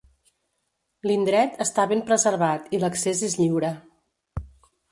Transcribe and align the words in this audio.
L'indret 1.09 1.59
està 1.67 1.85
ben 1.93 2.01
preservat 2.09 2.73
i 2.77 2.81
l'accés 2.85 3.21
és 3.31 3.39
lliure. 3.43 3.73